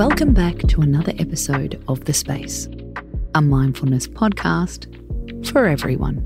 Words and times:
Welcome 0.00 0.32
back 0.32 0.56
to 0.56 0.80
another 0.80 1.12
episode 1.18 1.84
of 1.86 2.06
The 2.06 2.14
Space, 2.14 2.70
a 3.34 3.42
mindfulness 3.42 4.06
podcast 4.06 4.86
for 5.52 5.66
everyone. 5.66 6.24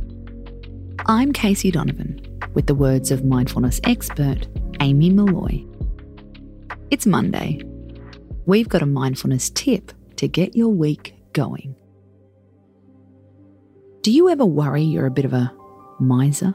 I'm 1.07 1.33
Casey 1.33 1.73
Donovan 1.73 2.21
with 2.55 2.69
the 2.69 2.75
words 2.77 3.11
of 3.11 3.25
mindfulness 3.25 3.81
expert 3.83 4.47
Amy 4.79 5.11
Molloy. 5.11 5.65
It's 6.93 7.05
Monday. 7.05 7.63
We've 8.47 8.69
got 8.69 8.81
a 8.81 8.87
mindfulness 8.87 9.51
tip 9.51 9.91
to 10.19 10.29
get 10.29 10.55
your 10.55 10.69
week 10.69 11.17
going. 11.33 11.75
Do 14.03 14.13
you 14.13 14.29
ever 14.29 14.47
worry 14.47 14.83
you're 14.83 15.07
a 15.07 15.11
bit 15.11 15.25
of 15.25 15.33
a 15.33 15.53
miser? 15.99 16.55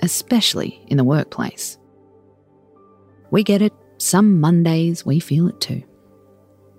Especially 0.00 0.80
in 0.86 0.96
the 0.96 1.02
workplace. 1.02 1.76
We 3.32 3.42
get 3.42 3.62
it, 3.62 3.72
some 4.08 4.40
Mondays 4.40 5.04
we 5.04 5.20
feel 5.20 5.48
it 5.48 5.60
too. 5.60 5.82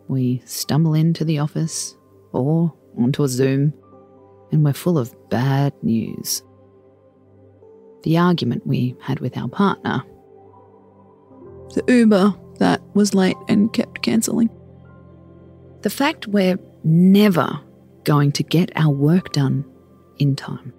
We 0.08 0.42
stumble 0.46 0.96
into 0.96 1.24
the 1.24 1.38
office 1.38 1.96
or 2.32 2.74
onto 2.98 3.24
a 3.24 3.28
Zoom 3.28 3.72
and 4.52 4.66
we're 4.66 4.74
full 4.74 4.98
of 4.98 5.14
bad 5.30 5.72
news. 5.84 6.42
The 8.02 8.18
argument 8.18 8.66
we 8.66 8.96
had 9.00 9.20
with 9.20 9.38
our 9.38 9.48
partner. 9.48 10.02
The 11.76 11.84
Uber 11.88 12.34
that 12.58 12.82
was 12.96 13.14
late 13.14 13.38
and 13.48 13.72
kept 13.72 14.02
cancelling. 14.02 14.50
The 15.84 15.92
fact 15.92 16.26
we're 16.26 16.58
never 16.84 17.60
going 18.06 18.32
to 18.32 18.44
get 18.44 18.72
our 18.76 18.90
work 18.92 19.34
done 19.34 19.66
in 20.18 20.36
time. 20.36 20.74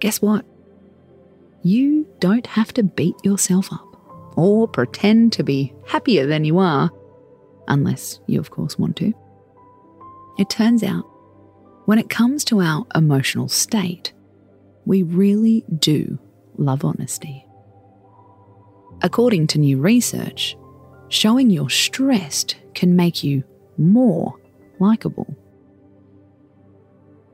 Guess 0.00 0.22
what? 0.22 0.46
You 1.62 2.08
don't 2.20 2.46
have 2.46 2.72
to 2.72 2.82
beat 2.82 3.16
yourself 3.22 3.70
up 3.70 3.87
or 4.38 4.68
pretend 4.68 5.32
to 5.32 5.42
be 5.42 5.74
happier 5.84 6.24
than 6.24 6.44
you 6.44 6.58
are, 6.58 6.90
unless 7.66 8.20
you, 8.28 8.38
of 8.38 8.52
course, 8.52 8.78
want 8.78 8.96
to. 8.96 9.12
It 10.38 10.48
turns 10.48 10.84
out, 10.84 11.04
when 11.86 11.98
it 11.98 12.08
comes 12.08 12.44
to 12.44 12.60
our 12.60 12.86
emotional 12.94 13.48
state, 13.48 14.12
we 14.86 15.02
really 15.02 15.64
do 15.80 16.20
love 16.56 16.84
honesty. 16.84 17.44
According 19.02 19.48
to 19.48 19.58
new 19.58 19.78
research, 19.78 20.56
showing 21.08 21.50
you're 21.50 21.68
stressed 21.68 22.56
can 22.74 22.94
make 22.94 23.24
you 23.24 23.42
more 23.76 24.34
likable. 24.78 25.36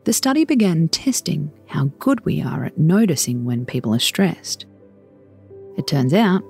The 0.05 0.15
study 0.15 0.47
began 0.47 0.89
testing 0.89 1.53
how 1.67 1.91
good 1.99 2.25
we 2.25 2.41
are 2.41 2.65
at 2.65 2.79
noticing 2.79 3.45
when 3.45 3.67
people 3.67 3.95
are 3.95 3.99
stressed. 3.99 4.65
It 5.77 5.87
turns 5.87 6.15
out 6.15 6.43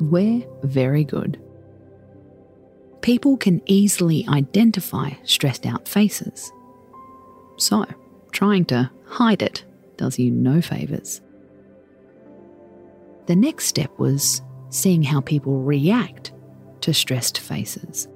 we're 0.00 0.46
very 0.62 1.04
good. 1.04 1.40
People 3.02 3.36
can 3.36 3.62
easily 3.66 4.26
identify 4.28 5.10
stressed 5.24 5.66
out 5.66 5.86
faces. 5.88 6.52
So, 7.56 7.86
trying 8.32 8.64
to 8.66 8.90
hide 9.06 9.42
it 9.42 9.64
does 9.96 10.18
you 10.18 10.30
no 10.30 10.60
favours. 10.60 11.20
The 13.26 13.36
next 13.36 13.66
step 13.66 13.96
was 13.98 14.42
seeing 14.70 15.02
how 15.02 15.20
people 15.20 15.62
react 15.62 16.32
to 16.82 16.92
stressed 16.92 17.38
faces. 17.38 18.08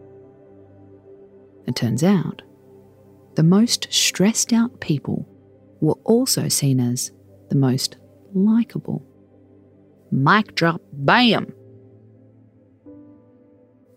It 1.66 1.76
turns 1.76 2.02
out 2.02 2.42
the 3.36 3.42
most 3.42 3.86
stressed 3.90 4.52
out 4.52 4.80
people 4.80 5.26
were 5.80 5.98
also 6.04 6.48
seen 6.48 6.80
as 6.80 7.12
the 7.48 7.56
most 7.56 7.96
likable. 8.34 9.04
Mic 10.10 10.54
drop, 10.54 10.82
bam! 10.92 11.52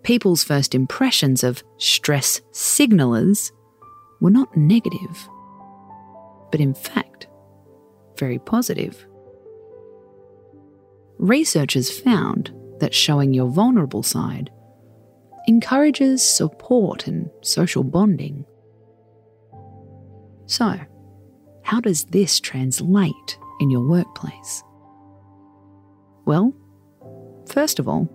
People's 0.03 0.43
first 0.43 0.75
impressions 0.75 1.43
of 1.43 1.63
stress 1.77 2.41
signalers 2.51 3.51
were 4.21 4.31
not 4.31 4.55
negative, 4.55 5.29
but 6.51 6.59
in 6.59 6.73
fact, 6.73 7.27
very 8.17 8.39
positive. 8.39 9.05
Researchers 11.17 11.89
found 11.99 12.53
that 12.79 12.93
showing 12.93 13.33
your 13.33 13.47
vulnerable 13.47 14.03
side 14.03 14.49
encourages 15.47 16.21
support 16.21 17.07
and 17.07 17.29
social 17.41 17.83
bonding. 17.83 18.45
So, 20.45 20.79
how 21.63 21.79
does 21.79 22.05
this 22.05 22.39
translate 22.39 23.37
in 23.59 23.69
your 23.69 23.87
workplace? 23.87 24.63
Well, 26.25 26.53
first 27.49 27.79
of 27.79 27.87
all, 27.87 28.09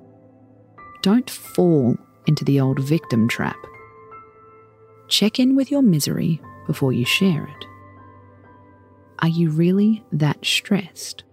don't 1.02 1.30
fall 1.30 1.96
into 2.26 2.44
the 2.44 2.60
old 2.60 2.78
victim 2.80 3.28
trap. 3.28 3.58
Check 5.08 5.38
in 5.38 5.56
with 5.56 5.70
your 5.70 5.82
misery 5.82 6.40
before 6.66 6.92
you 6.92 7.04
share 7.04 7.44
it. 7.44 7.64
Are 9.20 9.28
you 9.28 9.50
really 9.50 10.04
that 10.12 10.44
stressed? 10.44 11.24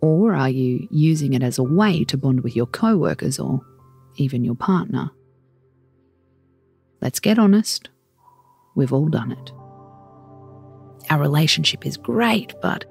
Or 0.00 0.34
are 0.34 0.50
you 0.50 0.88
using 0.90 1.32
it 1.32 1.42
as 1.42 1.58
a 1.58 1.62
way 1.62 2.04
to 2.04 2.18
bond 2.18 2.42
with 2.42 2.56
your 2.56 2.66
co 2.66 2.96
workers 2.96 3.38
or 3.38 3.60
even 4.16 4.44
your 4.44 4.56
partner? 4.56 5.10
Let's 7.00 7.20
get 7.20 7.38
honest. 7.38 7.88
We've 8.74 8.92
all 8.92 9.08
done 9.08 9.32
it. 9.32 9.52
Our 11.10 11.20
relationship 11.20 11.86
is 11.86 11.96
great, 11.96 12.54
but 12.60 12.84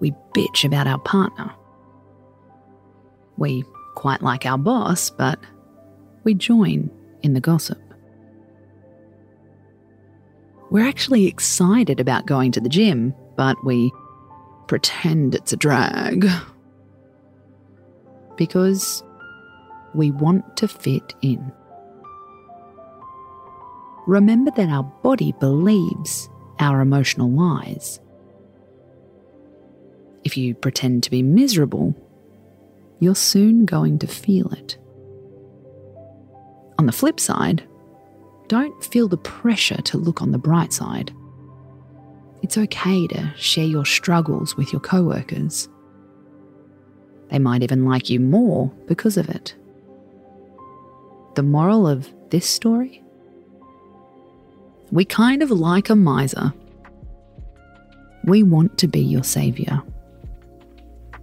we 0.00 0.12
bitch 0.34 0.64
about 0.64 0.86
our 0.86 0.98
partner. 0.98 1.52
We 3.36 3.64
quite 3.94 4.22
like 4.22 4.46
our 4.46 4.58
boss, 4.58 5.10
but 5.10 5.38
we 6.24 6.34
join 6.34 6.90
in 7.22 7.34
the 7.34 7.40
gossip. 7.40 7.78
We're 10.70 10.86
actually 10.86 11.26
excited 11.26 12.00
about 12.00 12.26
going 12.26 12.52
to 12.52 12.60
the 12.60 12.68
gym, 12.68 13.14
but 13.36 13.56
we 13.64 13.92
pretend 14.66 15.34
it's 15.34 15.52
a 15.52 15.56
drag. 15.56 16.26
Because 18.36 19.04
we 19.94 20.10
want 20.10 20.56
to 20.56 20.66
fit 20.66 21.14
in. 21.22 21.52
Remember 24.06 24.50
that 24.56 24.68
our 24.68 24.82
body 24.82 25.32
believes 25.38 26.28
our 26.58 26.80
emotional 26.80 27.30
lies. 27.30 28.00
If 30.24 30.36
you 30.36 30.54
pretend 30.54 31.02
to 31.04 31.10
be 31.10 31.22
miserable, 31.22 31.94
you're 33.04 33.14
soon 33.14 33.66
going 33.66 33.98
to 33.98 34.06
feel 34.06 34.50
it. 34.52 34.78
On 36.78 36.86
the 36.86 36.92
flip 36.92 37.20
side, 37.20 37.62
don't 38.48 38.84
feel 38.84 39.08
the 39.08 39.18
pressure 39.18 39.80
to 39.82 39.98
look 39.98 40.22
on 40.22 40.32
the 40.32 40.38
bright 40.38 40.72
side. 40.72 41.12
It's 42.42 42.58
okay 42.58 43.06
to 43.08 43.30
share 43.36 43.66
your 43.66 43.84
struggles 43.84 44.56
with 44.56 44.72
your 44.72 44.80
coworkers. 44.80 45.68
They 47.28 47.38
might 47.38 47.62
even 47.62 47.84
like 47.84 48.10
you 48.10 48.20
more 48.20 48.68
because 48.86 49.16
of 49.16 49.28
it. 49.28 49.54
The 51.34 51.42
moral 51.42 51.86
of 51.86 52.08
this 52.30 52.46
story? 52.46 53.02
We 54.90 55.04
kind 55.04 55.42
of 55.42 55.50
like 55.50 55.90
a 55.90 55.96
miser. 55.96 56.52
We 58.24 58.42
want 58.42 58.78
to 58.78 58.88
be 58.88 59.00
your 59.00 59.24
saviour. 59.24 59.82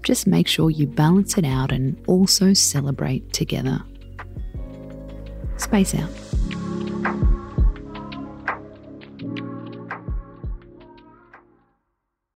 Just 0.04 0.28
make 0.28 0.48
sure 0.48 0.70
you 0.70 0.88
balance 0.88 1.38
it 1.38 1.46
out 1.46 1.72
and 1.72 2.02
also 2.08 2.54
celebrate 2.54 3.32
together. 3.34 3.82
Space 5.58 5.94
out. 5.94 6.10